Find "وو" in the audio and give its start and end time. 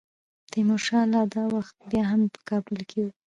3.03-3.11